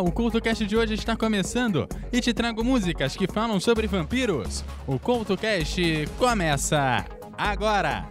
[0.00, 4.62] O CultoCast de hoje está começando e te trago músicas que falam sobre vampiros.
[4.86, 7.04] O CultoCast começa
[7.36, 8.06] agora!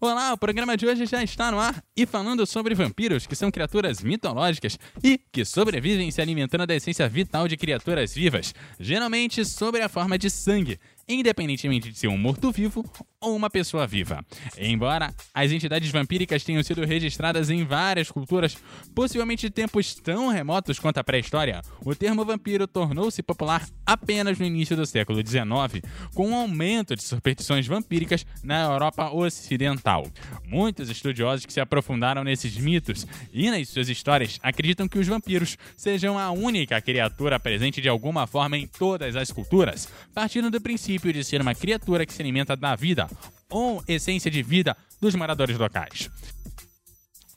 [0.00, 3.50] Olá, o programa de hoje já está no ar e falando sobre vampiros, que são
[3.50, 9.80] criaturas mitológicas e que sobrevivem se alimentando da essência vital de criaturas vivas, geralmente sob
[9.80, 10.78] a forma de sangue,
[11.08, 12.84] independentemente de ser um morto-vivo
[13.20, 14.24] ou uma pessoa viva.
[14.56, 18.56] Embora as entidades vampíricas tenham sido registradas em várias culturas,
[18.94, 24.44] possivelmente de tempos tão remotos quanto a pré-história, o termo vampiro tornou-se popular apenas no
[24.44, 25.82] início do século XIX,
[26.14, 30.06] com um aumento de superstições vampíricas na Europa Ocidental.
[30.46, 35.56] Muitos estudiosos que se aprofundaram nesses mitos e nas suas histórias acreditam que os vampiros
[35.76, 40.88] sejam a única criatura presente de alguma forma em todas as culturas, partindo do princípio
[40.88, 43.07] princípio de ser uma criatura que se alimenta da vida
[43.50, 46.10] ou essência de vida dos moradores locais.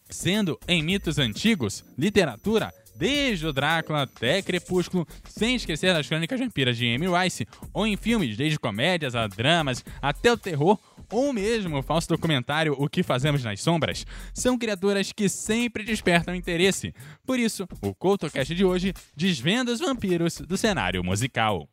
[0.09, 6.77] Sendo em mitos antigos, literatura, desde o Drácula até Crepúsculo, sem esquecer das crônicas vampiras
[6.77, 10.77] de Amy Rice, ou em filmes, desde comédias a dramas até o terror,
[11.09, 16.35] ou mesmo o falso documentário O que Fazemos nas Sombras, são criaturas que sempre despertam
[16.35, 16.93] interesse.
[17.25, 21.67] Por isso, o CoutoCast de hoje desvenda os vampiros do cenário musical.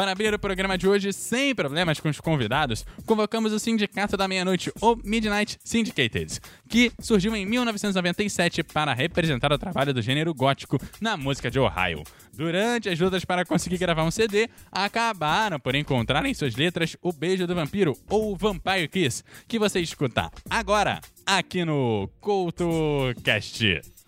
[0.00, 4.26] Para abrir o programa de hoje sem problemas com os convidados, convocamos o Sindicato da
[4.26, 10.80] Meia-Noite, ou Midnight Syndicated, que surgiu em 1997 para representar o trabalho do gênero gótico
[11.02, 12.02] na música de Ohio.
[12.32, 17.12] Durante as lutas para conseguir gravar um CD, acabaram por encontrar em suas letras o
[17.12, 23.99] beijo do vampiro, ou Vampire Kiss, que você escuta agora, aqui no CoutoCast.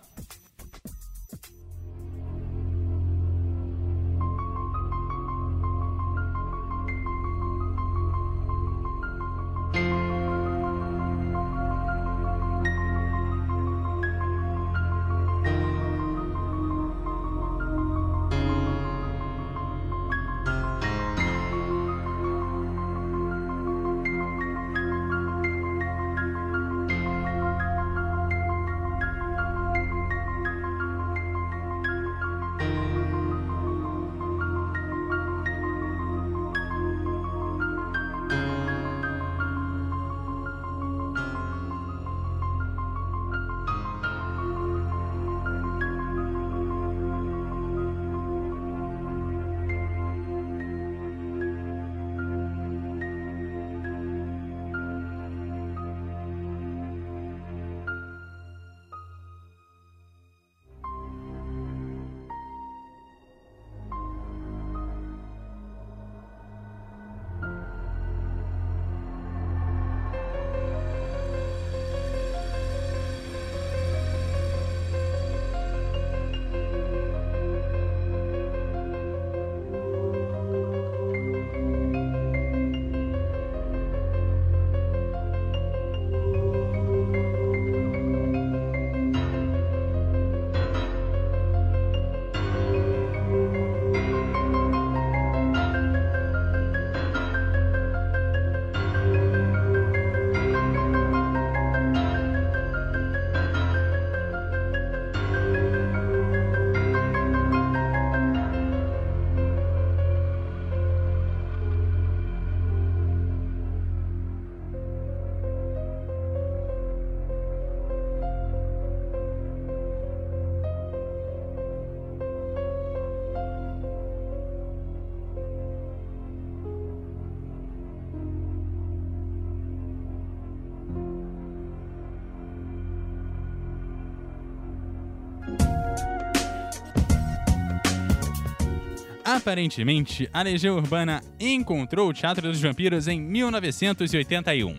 [139.37, 144.77] Aparentemente, a Legião Urbana encontrou o Teatro dos Vampiros em 1981.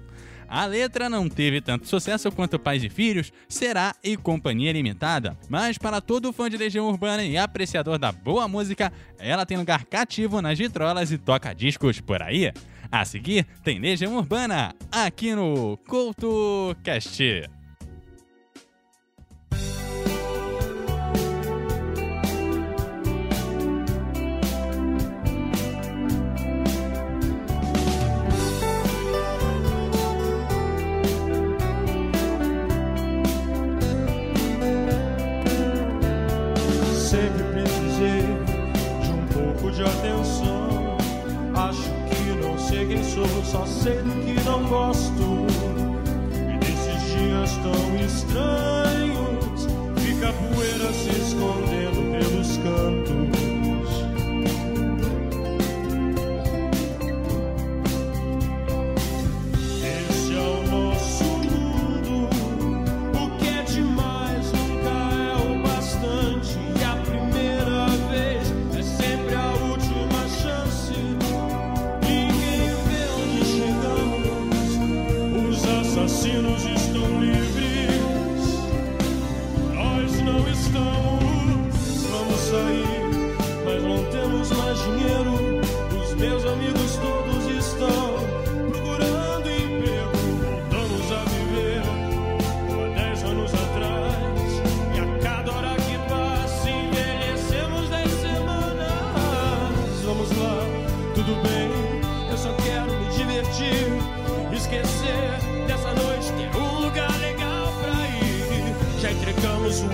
[0.47, 5.79] A letra não teve tanto sucesso quanto Pais e Filhos, Será e Companhia Limitada, mas
[5.79, 10.39] para todo fã de Legião Urbana e apreciador da boa música, ela tem lugar cativo
[10.39, 12.53] nas vitrolas e toca discos por aí.
[12.91, 17.49] A seguir, tem Legião Urbana, aqui no CoutoCast.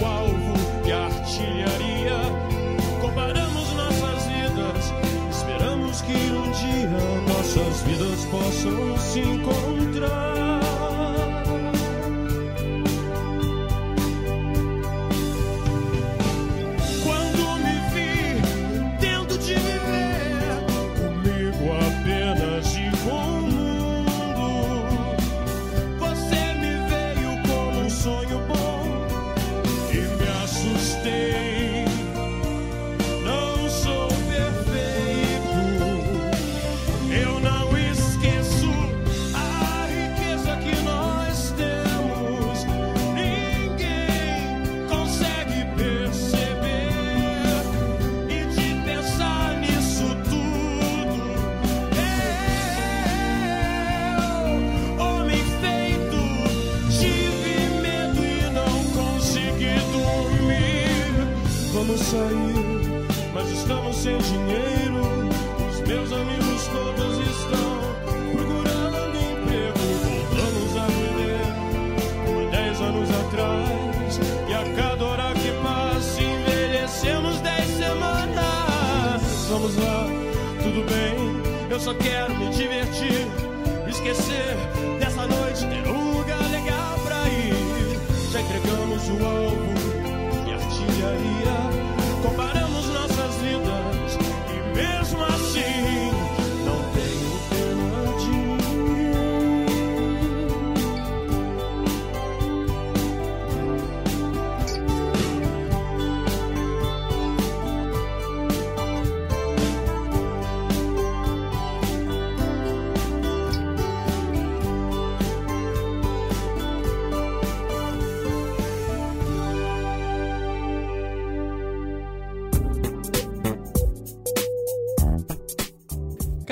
[0.02, 0.54] O alvo
[0.92, 2.18] a artilharia.
[3.02, 4.94] Comparamos nossas vidas,
[5.32, 6.90] esperamos que um dia
[7.28, 9.69] nossas vidas possam se encontrar.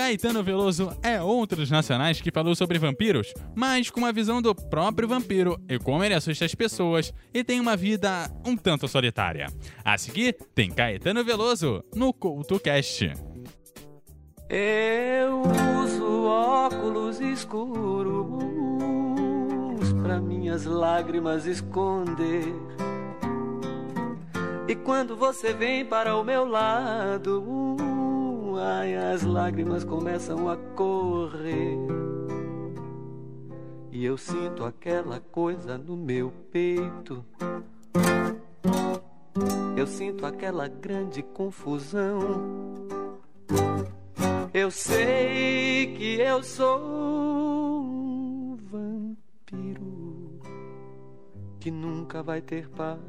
[0.07, 4.56] Caetano Veloso é outro dos nacionais que falou sobre vampiros, mas com uma visão do
[4.56, 9.48] próprio vampiro e como ele assusta as pessoas e tem uma vida um tanto solitária.
[9.83, 13.11] A seguir, tem Caetano Veloso no CoutoCast.
[14.49, 15.42] Eu
[15.83, 18.31] uso óculos escuros
[20.02, 22.45] pra minhas lágrimas esconder.
[24.69, 27.76] E quando você vem para o meu lado,
[28.59, 31.78] ai, as lágrimas começam a correr.
[33.92, 37.26] E eu sinto aquela coisa no meu peito.
[39.76, 42.76] Eu sinto aquela grande confusão.
[44.54, 50.42] Eu sei que eu sou um vampiro
[51.59, 52.99] que nunca vai ter paz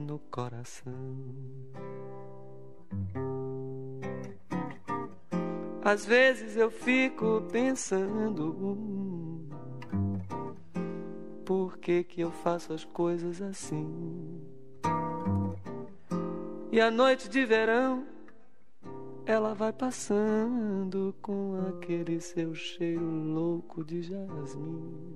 [0.00, 0.94] no coração.
[5.82, 9.48] Às vezes eu fico pensando
[11.44, 14.40] por que que eu faço as coisas assim.
[16.70, 18.06] E a noite de verão,
[19.26, 25.09] ela vai passando com aquele seu cheiro louco de jasmim.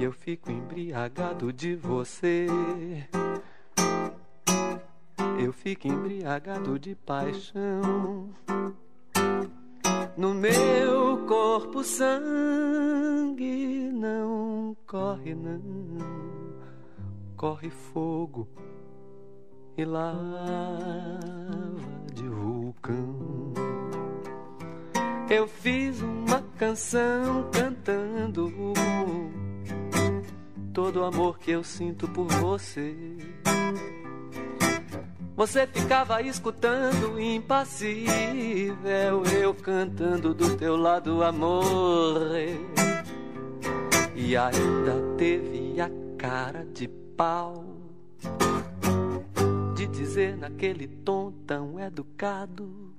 [0.00, 2.46] Eu fico embriagado de você.
[5.38, 8.30] Eu fico embriagado de paixão.
[10.16, 15.60] No meu corpo sangue não corre não,
[17.36, 18.48] corre fogo
[19.76, 20.80] e lava
[22.14, 23.52] de vulcão.
[25.28, 28.50] Eu fiz uma canção cantando
[30.72, 32.94] todo o amor que eu sinto por você.
[35.36, 42.20] Você ficava escutando impassível, eu cantando do teu lado, amor.
[44.14, 47.64] E ainda teve a cara de pau
[49.74, 52.92] de dizer naquele tom tão educado: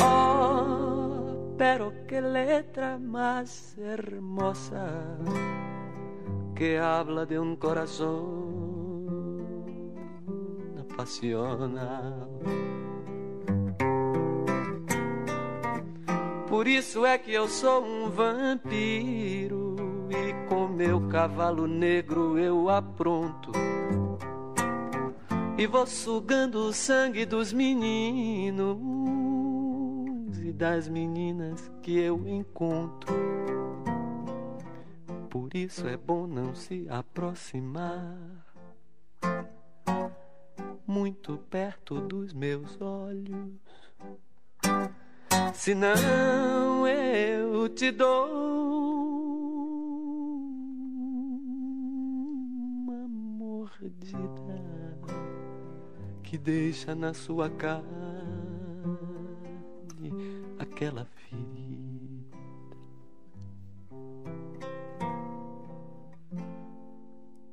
[0.00, 4.82] Oh, pero que letra más hermosa
[6.54, 9.02] que habla de un corazón
[10.78, 12.28] apasionado.
[16.48, 19.74] Por isso é que eu sou um vampiro
[20.10, 23.50] e com meu cavalo negro eu apronto.
[25.56, 28.78] E vou sugando o sangue dos meninos
[30.44, 33.41] e das meninas que eu encontro.
[35.32, 38.44] Por isso é bom não se aproximar
[40.86, 43.58] muito perto dos meus olhos.
[45.54, 48.28] Senão eu te dou
[52.84, 54.20] uma mordida
[56.22, 57.88] que deixa na sua carne
[60.58, 61.51] aquela ferida.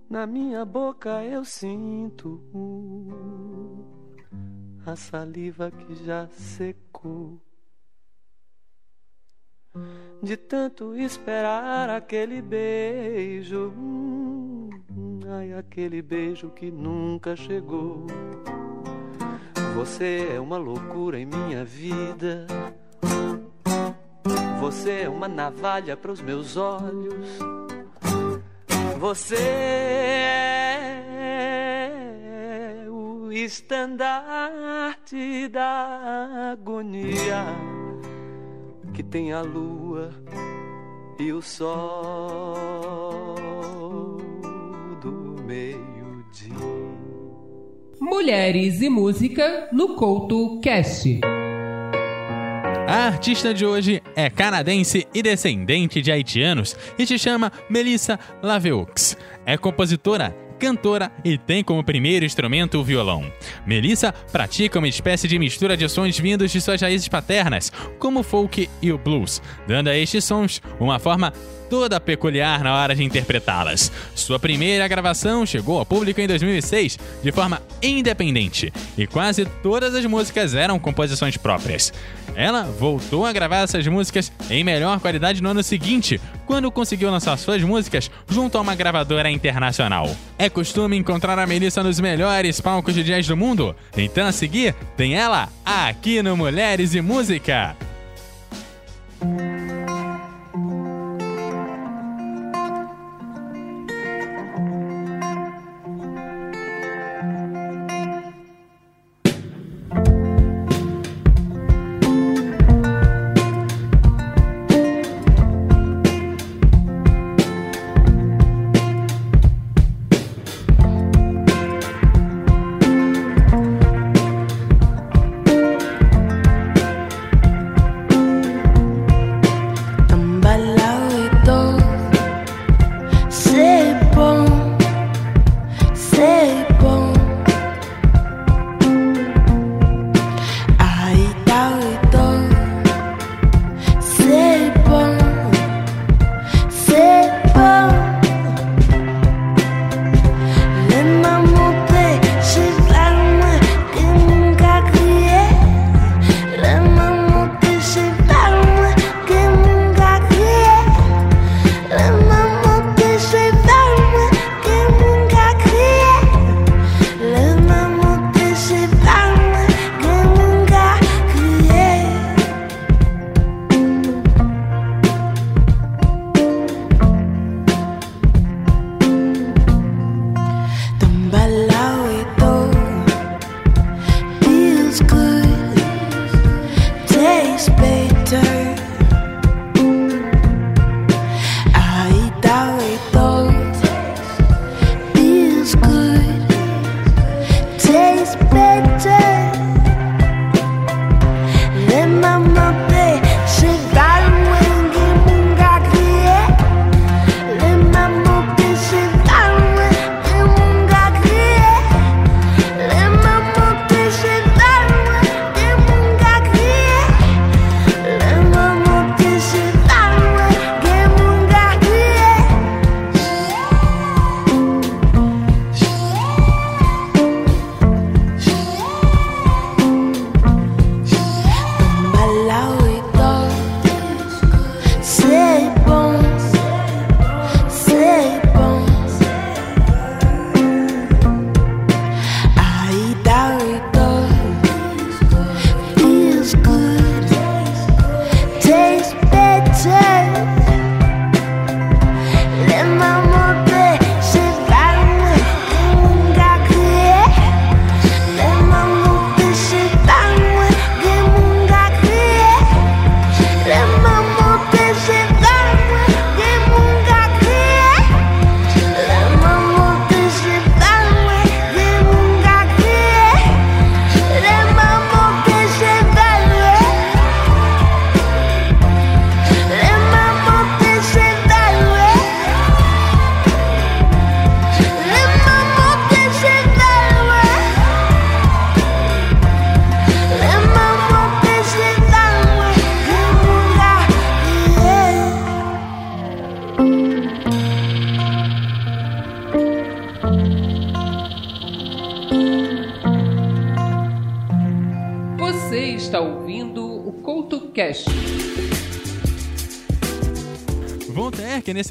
[0.09, 2.41] Na minha boca eu sinto
[4.83, 7.39] a saliva que já secou.
[10.19, 13.71] De tanto esperar aquele beijo,
[15.29, 18.07] ai, aquele beijo que nunca chegou.
[19.75, 22.47] Você é uma loucura em minha vida.
[24.59, 27.58] Você é uma navalha para os meus olhos.
[28.99, 30.89] Você é
[32.89, 37.45] o estandarte da agonia
[38.93, 40.09] que tem a lua
[41.17, 43.37] e o sol
[45.01, 46.53] do meio-dia.
[48.01, 51.21] Mulheres e música no Couto Cast.
[52.89, 59.15] A artista de hoje é canadense e descendente de haitianos e se chama Melissa Laveux.
[59.45, 63.31] É compositora, cantora e tem como primeiro instrumento o violão.
[63.65, 68.23] Melissa pratica uma espécie de mistura de sons vindos de suas raízes paternas, como o
[68.23, 71.33] folk e o blues, dando a estes sons uma forma
[71.69, 73.91] toda peculiar na hora de interpretá-las.
[74.15, 80.05] Sua primeira gravação chegou ao público em 2006 de forma independente e quase todas as
[80.05, 81.93] músicas eram composições próprias.
[82.35, 87.37] Ela voltou a gravar essas músicas em melhor qualidade no ano seguinte, quando conseguiu lançar
[87.37, 90.09] suas músicas junto a uma gravadora internacional.
[90.35, 93.75] É costume encontrar a Melissa nos melhores palcos de jazz do mundo?
[93.95, 97.77] Então a seguir tem ela aqui no Mulheres e Música.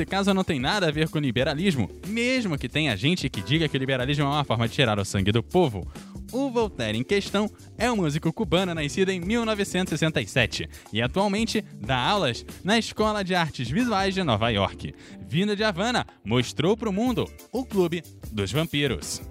[0.08, 3.76] Caso não tem nada a ver com liberalismo, mesmo que tenha gente que diga que
[3.76, 5.86] o liberalismo é uma forma de tirar o sangue do povo,
[6.32, 12.44] o Voltaire em questão é um músico cubano nascido em 1967 e atualmente dá aulas
[12.62, 14.94] na Escola de Artes Visuais de Nova York.
[15.26, 19.22] Vindo de Havana, mostrou para o mundo o Clube dos Vampiros.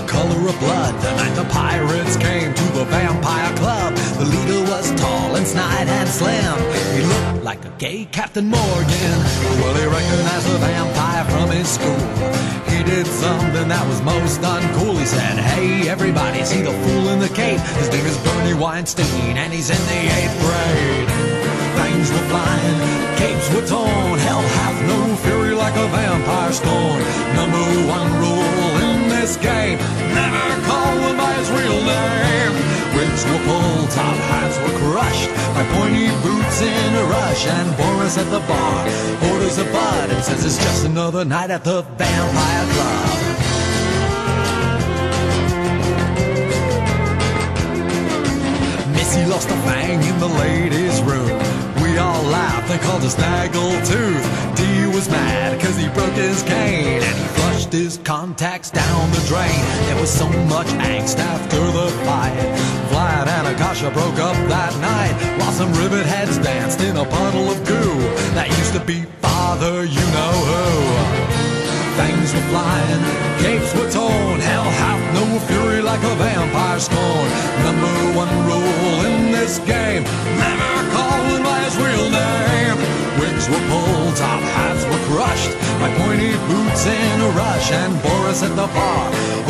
[0.00, 0.94] The color of blood.
[1.00, 3.94] The night the pirates came to the vampire club.
[4.20, 6.56] The leader was tall and snide and slim.
[6.96, 9.18] He looked like a gay Captain Morgan.
[9.60, 12.06] Well, he recognized the vampire from his school.
[12.72, 14.98] He did something that was most uncool.
[14.98, 17.60] He said, Hey, everybody, see the fool in the cape?
[17.80, 21.08] His name is Bernie Weinstein, and he's in the eighth grade.
[21.78, 22.78] Fangs were flying,
[23.16, 24.18] capes were torn.
[24.18, 27.00] Hell hath no fury like a vampire scorn.
[27.38, 28.95] Number one rule
[29.26, 29.78] this game:
[30.14, 32.52] never call him by his real name.
[32.94, 37.46] Wigs were pulled, top hats were crushed by pointy boots in a rush.
[37.46, 38.82] And Boris at the bar
[39.30, 43.18] orders a bud and says it's just another night at the vampire club.
[48.94, 51.36] Missy lost a fang in the ladies' room.
[51.82, 54.24] We all laughed and called her Snaggletooth.
[54.56, 54.62] D
[54.94, 57.45] was mad cause he broke his cane and he
[57.76, 59.60] his contacts down the drain.
[59.86, 62.46] There was so much angst after the fight.
[62.88, 67.50] Vlad and Akasha broke up that night while some rivet heads danced in a puddle
[67.50, 67.98] of goo.
[68.34, 71.25] That used to be Father, you know who.
[71.96, 73.02] Fangs were flying,
[73.40, 74.38] capes were torn.
[74.40, 77.28] Hell hath no fury like a vampire scorn.
[77.64, 80.04] Number one rule in this game:
[80.36, 82.76] never call him by his real name.
[83.18, 87.72] Wigs were pulled, top hats were crushed by pointy boots in a rush.
[87.72, 89.06] And Boris at the bar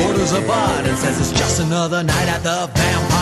[0.06, 3.15] orders a bud and says it's just another night at the vampire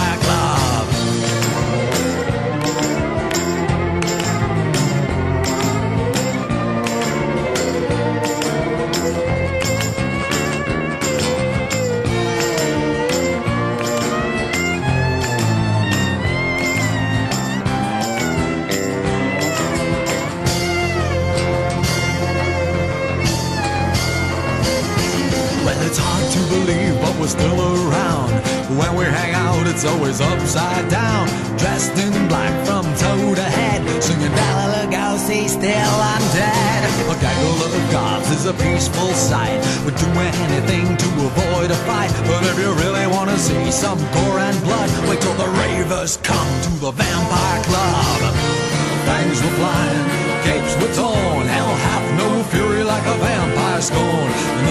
[27.25, 28.31] believe, still around.
[28.79, 31.29] When we hang out, it's always upside down.
[31.59, 36.85] Dressed in black from toe to head, singing Bella Lugosi, still I'm dead.
[37.05, 39.61] A gaggle of the gods is a peaceful sight.
[39.85, 42.13] Would do anything to avoid a fight.
[42.27, 46.17] But if you really want to see some gore and blood, wait till the ravers
[46.19, 48.35] come to the vampire club.
[49.07, 50.07] Fangs were flying,
[50.45, 51.47] capes were torn.
[51.47, 54.64] Hell hath no fury like a vampire scorn.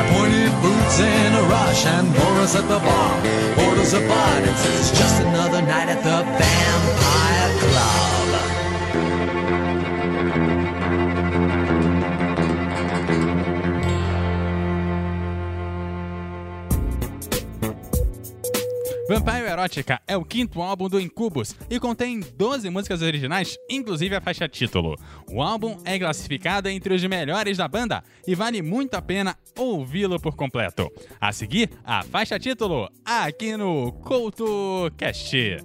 [0.00, 3.16] My pointy boots in a rush, and Boris at the bar
[3.68, 8.39] orders a bud and says it's just another night at the vampire club.
[19.10, 24.20] Vampire Erótica é o quinto álbum do Incubus e contém 12 músicas originais, inclusive a
[24.20, 24.96] faixa título.
[25.28, 30.20] O álbum é classificado entre os melhores da banda e vale muito a pena ouvi-lo
[30.20, 30.88] por completo.
[31.20, 35.56] A seguir, a faixa título, aqui no CoutoCast.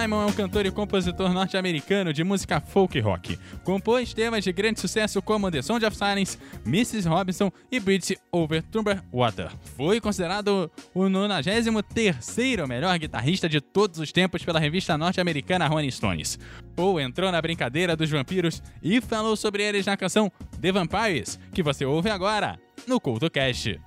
[0.00, 3.36] Simon é um cantor e compositor norte-americano de música folk rock.
[3.64, 7.08] Compôs temas de grande sucesso como The Sound of Silence, Mrs.
[7.08, 9.50] Robinson e Bridge Over Tumber Water.
[9.76, 16.38] Foi considerado o 93º melhor guitarrista de todos os tempos pela revista norte-americana Rolling Stones.
[16.76, 20.30] Paul entrou na brincadeira dos vampiros e falou sobre eles na canção
[20.60, 22.56] The Vampires, que você ouve agora
[22.86, 23.80] no CultoCast.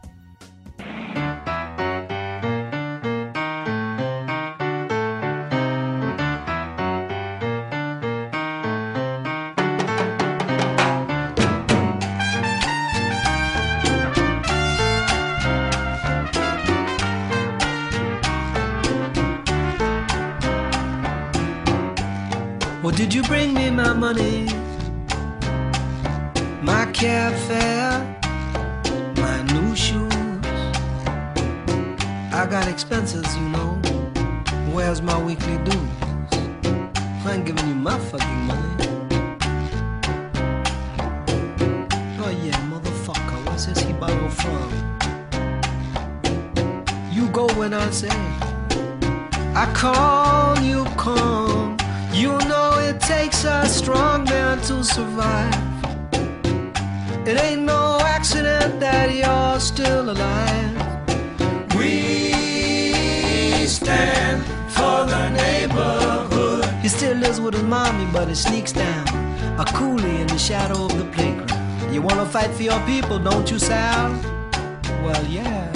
[22.96, 24.46] Did you bring me my money?
[26.62, 28.00] My cab fare,
[29.18, 30.12] my new shoes.
[32.34, 33.80] I got expenses, you know.
[34.74, 35.76] Where's my weekly dues?
[37.26, 38.86] I ain't giving you my fucking money.
[42.20, 44.70] Oh yeah, motherfucker, what's this he borrow from?
[47.12, 48.10] You go when I say.
[49.56, 51.31] I call you come.
[53.08, 55.54] Takes a strong man to survive.
[57.28, 60.76] It ain't no accident that you're still alive.
[61.76, 66.66] We stand for the neighborhood.
[66.82, 69.08] He still lives with his mommy, but he sneaks down
[69.60, 71.94] a coolie in the shadow of the playground.
[71.94, 74.12] You wanna fight for your people, don't you, Sal?
[75.04, 75.68] Well, yeah,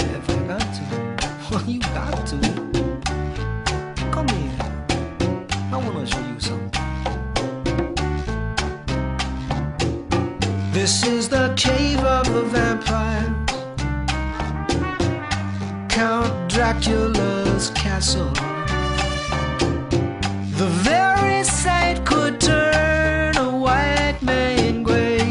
[10.85, 13.33] This is the cave of the vampire.
[15.89, 18.31] Count Dracula's castle.
[20.59, 25.25] The very sight could turn a white man gray.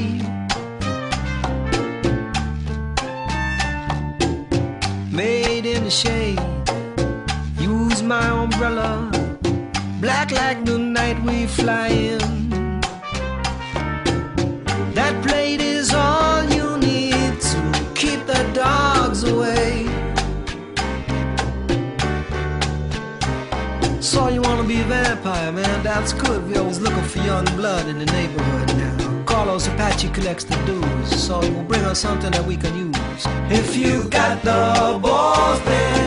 [5.13, 6.41] Made in the shade.
[7.61, 9.09] Use my umbrella.
[10.01, 12.34] Black like the night we fly in.
[25.53, 25.83] Man?
[25.83, 26.47] That's good.
[26.49, 29.25] We always looking for young blood in the neighborhood now.
[29.25, 33.27] Carlos Apache collects the dues, so you will bring us something that we can use.
[33.51, 36.04] If you got the balls, then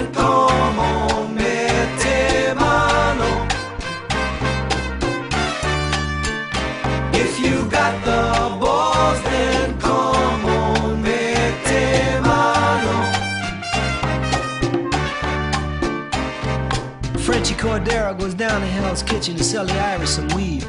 [18.08, 20.66] Cordero goes down to Hell's Kitchen to sell the Irish some weed.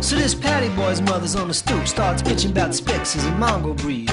[0.00, 4.10] So this Patty Boy's mother's on the stoop, starts bitching about Spexes and Mongo breed.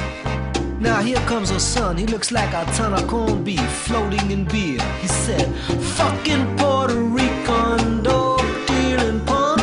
[0.80, 4.46] Now here comes her son, he looks like a ton of corned beef floating in
[4.46, 4.80] beer.
[5.02, 5.48] He said,
[5.98, 9.62] fucking Puerto Rican dope dealing punk,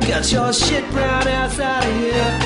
[0.00, 2.38] get your shit brown ass out of here.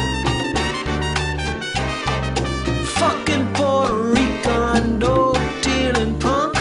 [2.97, 6.55] Fucking Puerto Rican dope dealing punk,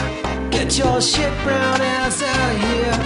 [0.52, 2.97] get your shit brown ass out of here.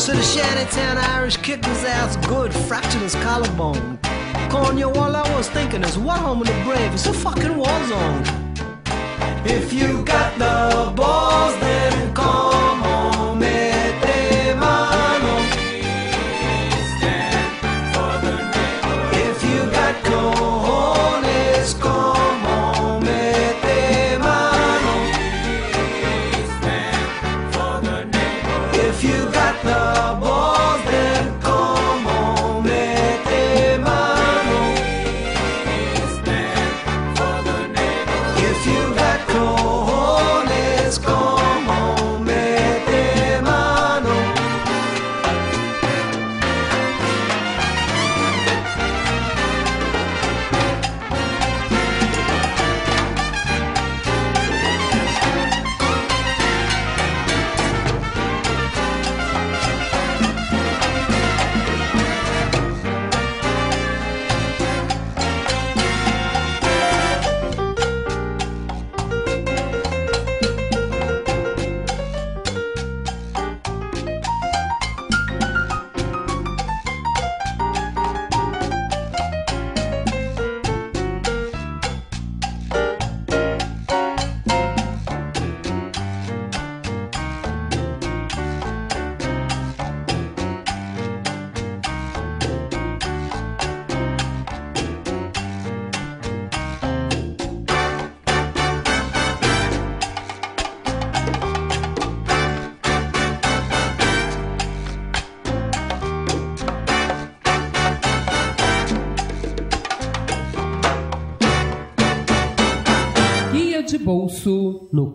[0.00, 3.98] So the Shantytown Irish kicked his ass good, fractured his collarbone.
[4.48, 6.94] Corneo, all I was thinking is, what home of the brave?
[6.94, 8.22] It's a fucking war zone.
[9.44, 11.54] If you got the balls,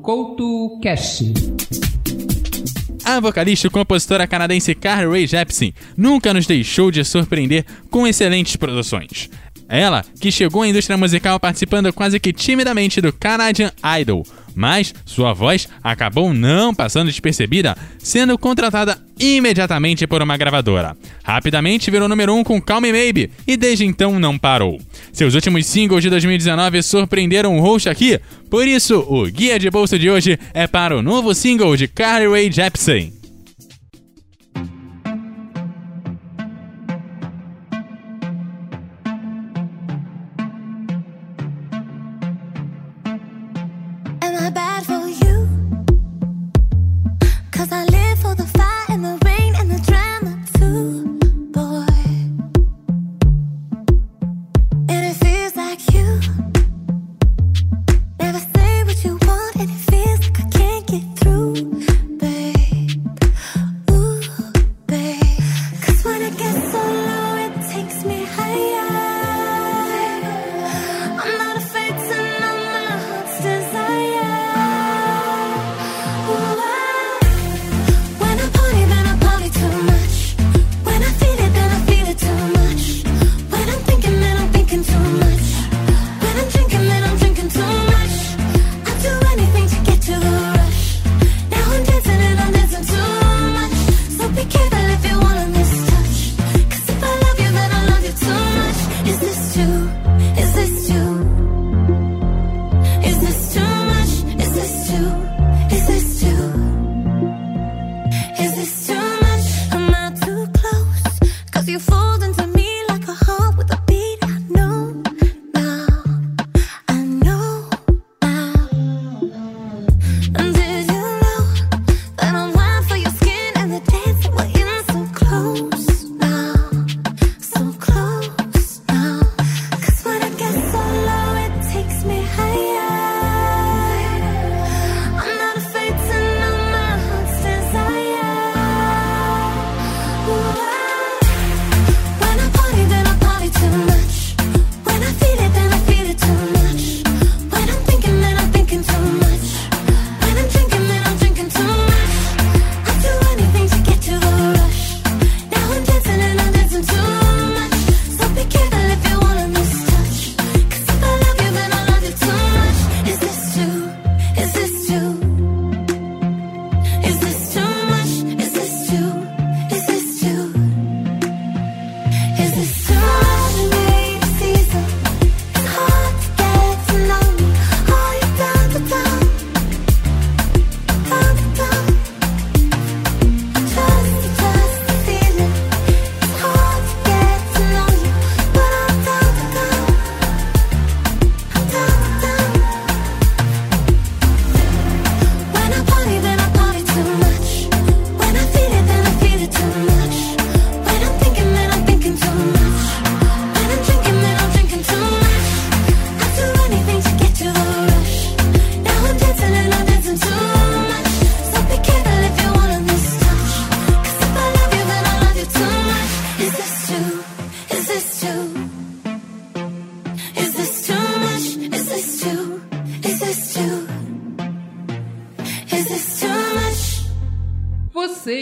[0.05, 1.23] Couto Cash.
[3.03, 8.55] A vocalista e compositora canadense Carly Rae Jepsen nunca nos deixou de surpreender com excelentes
[8.55, 9.31] produções.
[9.67, 14.93] É ela, que chegou à indústria musical participando quase que timidamente do Canadian Idol, mas
[15.06, 20.95] sua voz acabou não passando despercebida, sendo contratada imediatamente por uma gravadora.
[21.23, 24.80] Rapidamente virou número 1 um com Calm Maybe e desde então não parou.
[25.12, 29.97] Seus últimos singles de 2019 surpreenderam o host aqui, por isso o guia de bolso
[29.97, 33.24] de hoje é para o novo single de Carly Rae Jepsen.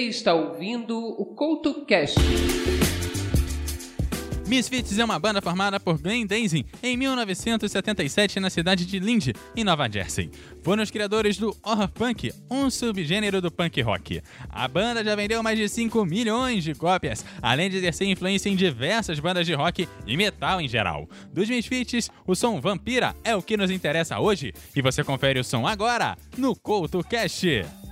[0.07, 2.19] está ouvindo o CoutoCast.
[4.45, 9.63] Misfits é uma banda formada por Glenn Danzig em 1977 na cidade de Lindy, em
[9.63, 10.29] Nova Jersey.
[10.61, 14.21] Foram os criadores do horror punk, um subgênero do punk rock.
[14.49, 18.55] A banda já vendeu mais de 5 milhões de cópias, além de exercer influência em
[18.55, 21.09] diversas bandas de rock e metal em geral.
[21.31, 25.43] Dos Misfits, o som Vampira é o que nos interessa hoje, e você confere o
[25.43, 27.47] som agora no CoutoCast.
[27.53, 27.82] Cast.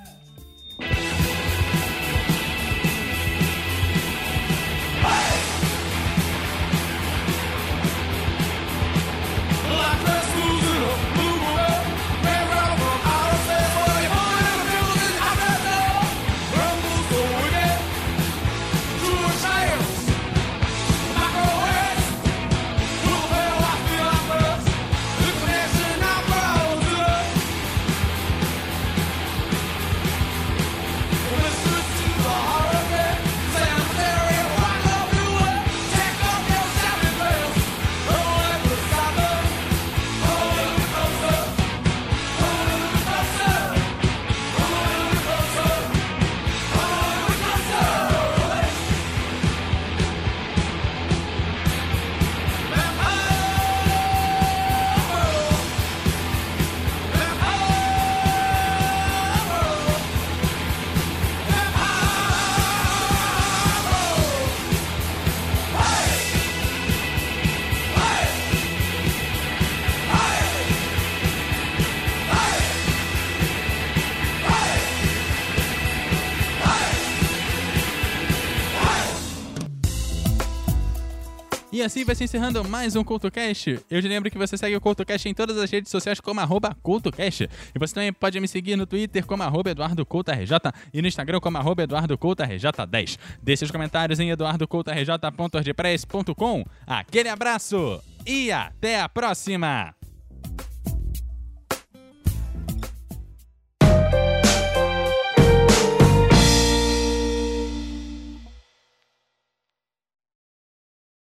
[81.82, 83.80] E assim vai se encerrando mais um CultoCast.
[83.90, 86.78] Eu te lembro que você segue o CultoCast em todas as redes sociais como arroba
[86.84, 87.50] CultoCast.
[87.74, 90.58] E você também pode me seguir no Twitter como arroba EduardoCultoRJ
[90.94, 93.18] e no Instagram como arroba EduardoCultoRJ10.
[93.42, 96.66] Deixe os comentários em eduardocoutorj.wordpress.com.
[96.86, 100.01] Aquele abraço e até a próxima!